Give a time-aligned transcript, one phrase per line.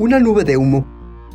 [0.00, 0.86] Una nube de humo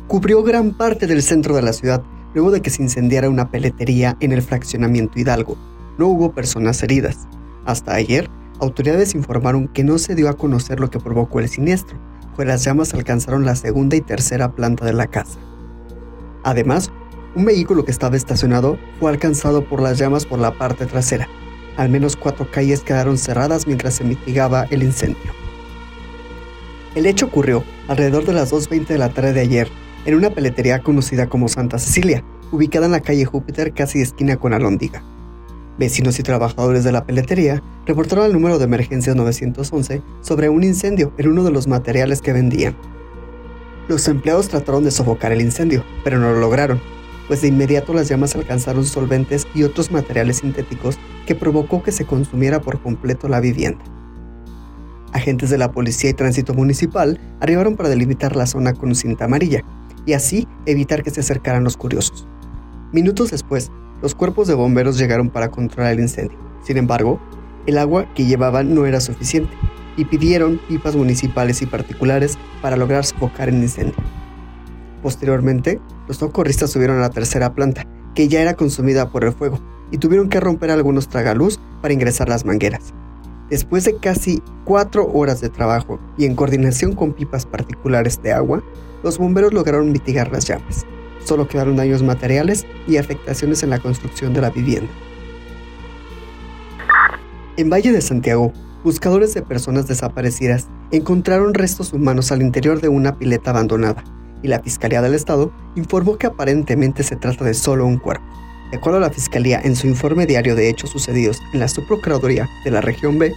[0.08, 2.02] cubrió gran parte del centro de la ciudad
[2.34, 5.56] luego de que se incendiara una peletería en el fraccionamiento Hidalgo.
[5.98, 7.28] No hubo personas heridas.
[7.64, 8.28] Hasta ayer,
[8.58, 11.96] autoridades informaron que no se dio a conocer lo que provocó el siniestro,
[12.34, 15.38] pues las llamas alcanzaron la segunda y tercera planta de la casa.
[16.42, 16.90] Además,
[17.36, 21.28] un vehículo que estaba estacionado fue alcanzado por las llamas por la parte trasera.
[21.76, 25.45] Al menos cuatro calles quedaron cerradas mientras se mitigaba el incendio.
[26.96, 29.68] El hecho ocurrió alrededor de las 2.20 de la tarde de ayer
[30.06, 34.54] en una peletería conocida como Santa Cecilia, ubicada en la calle Júpiter casi esquina con
[34.54, 35.02] Alondiga.
[35.78, 41.12] Vecinos y trabajadores de la peletería reportaron al número de emergencias 911 sobre un incendio
[41.18, 42.74] en uno de los materiales que vendían.
[43.88, 46.80] Los empleados trataron de sofocar el incendio, pero no lo lograron,
[47.28, 52.06] pues de inmediato las llamas alcanzaron solventes y otros materiales sintéticos que provocó que se
[52.06, 53.84] consumiera por completo la vivienda.
[55.16, 59.62] Agentes de la Policía y Tránsito Municipal arribaron para delimitar la zona con cinta amarilla
[60.04, 62.28] y así evitar que se acercaran los curiosos.
[62.92, 66.38] Minutos después, los cuerpos de bomberos llegaron para controlar el incendio.
[66.62, 67.20] Sin embargo,
[67.66, 69.52] el agua que llevaban no era suficiente
[69.96, 73.96] y pidieron pipas municipales y particulares para lograr sofocar el incendio.
[75.02, 79.60] Posteriormente, los socorristas subieron a la tercera planta, que ya era consumida por el fuego,
[79.90, 82.92] y tuvieron que romper algunos tragaluz para ingresar las mangueras.
[83.50, 88.62] Después de casi cuatro horas de trabajo y en coordinación con pipas particulares de agua,
[89.02, 90.86] los bomberos lograron mitigar las llamas
[91.26, 94.90] solo quedaron daños materiales y afectaciones en la construcción de la vivienda.
[97.56, 98.52] En Valle de Santiago,
[98.84, 104.04] buscadores de personas desaparecidas encontraron restos humanos al interior de una pileta abandonada,
[104.42, 108.24] y la Fiscalía del Estado informó que aparentemente se trata de solo un cuerpo.
[108.70, 112.48] De acuerdo a la Fiscalía, en su informe diario de hechos sucedidos en la Subprocuraduría
[112.64, 113.32] de la Región B,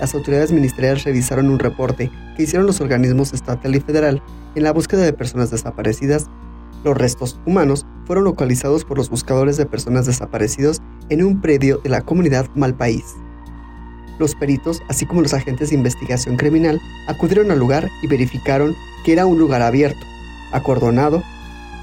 [0.00, 4.22] las autoridades ministeriales revisaron un reporte que hicieron los organismos estatal y federal
[4.54, 6.28] en la búsqueda de personas desaparecidas
[6.82, 11.90] los restos humanos fueron localizados por los buscadores de personas desaparecidos en un predio de
[11.90, 13.16] la comunidad Malpaís.
[14.18, 18.74] Los peritos, así como los agentes de investigación criminal, acudieron al lugar y verificaron
[19.04, 20.06] que era un lugar abierto,
[20.52, 21.22] acordonado,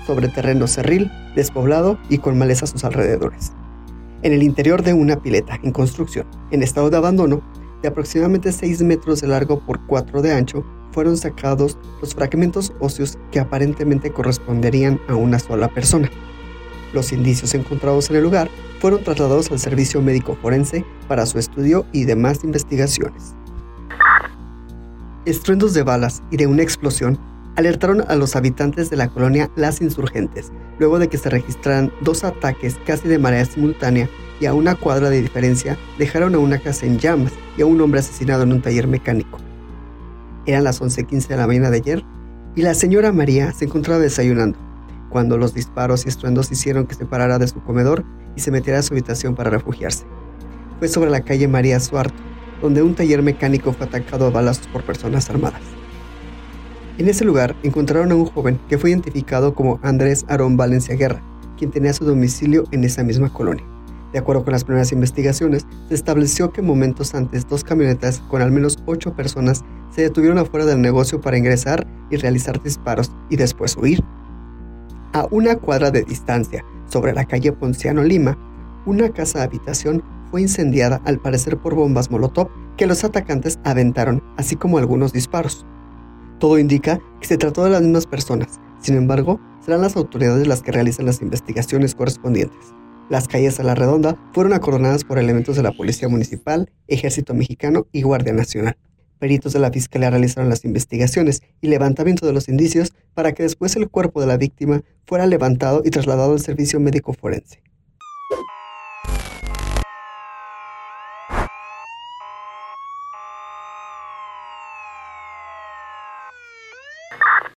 [0.07, 3.51] sobre terreno cerril, despoblado y con maleza a sus alrededores.
[4.23, 7.41] En el interior de una pileta en construcción, en estado de abandono,
[7.81, 13.19] de aproximadamente 6 metros de largo por 4 de ancho, fueron sacados los fragmentos óseos
[13.31, 16.09] que aparentemente corresponderían a una sola persona.
[16.93, 21.85] Los indicios encontrados en el lugar fueron trasladados al servicio médico forense para su estudio
[21.91, 23.35] y demás investigaciones.
[25.25, 27.19] Estruendos de balas y de una explosión
[27.57, 32.23] alertaron a los habitantes de la colonia Las Insurgentes, luego de que se registraran dos
[32.23, 34.07] ataques casi de manera simultánea
[34.39, 37.81] y a una cuadra de diferencia dejaron a una casa en llamas y a un
[37.81, 39.39] hombre asesinado en un taller mecánico.
[40.45, 42.03] Eran las 11.15 de la mañana de ayer
[42.55, 44.59] y la señora María se encontraba desayunando,
[45.09, 48.79] cuando los disparos y estruendos hicieron que se parara de su comedor y se metiera
[48.79, 50.05] a su habitación para refugiarse.
[50.77, 52.21] Fue sobre la calle María Suarto,
[52.61, 55.76] donde un taller mecánico fue atacado a balazos por personas armadas.
[56.97, 61.21] En ese lugar encontraron a un joven que fue identificado como Andrés Aarón Valencia Guerra,
[61.55, 63.63] quien tenía su domicilio en esa misma colonia.
[64.11, 68.51] De acuerdo con las primeras investigaciones, se estableció que momentos antes dos camionetas con al
[68.51, 73.77] menos ocho personas se detuvieron afuera del negocio para ingresar y realizar disparos y después
[73.77, 74.03] huir.
[75.13, 78.37] A una cuadra de distancia, sobre la calle Ponciano Lima,
[78.87, 84.23] una casa de habitación fue incendiada al parecer por bombas Molotov que los atacantes aventaron,
[84.37, 85.65] así como algunos disparos.
[86.39, 90.61] Todo indica que se trató de las mismas personas, sin embargo, serán las autoridades las
[90.61, 92.59] que realicen las investigaciones correspondientes.
[93.09, 97.87] Las calles a la redonda fueron acordonadas por elementos de la Policía Municipal, Ejército Mexicano
[97.91, 98.77] y Guardia Nacional.
[99.17, 103.75] Peritos de la Fiscalía realizaron las investigaciones y levantamiento de los indicios para que después
[103.75, 107.63] el cuerpo de la víctima fuera levantado y trasladado al servicio médico forense.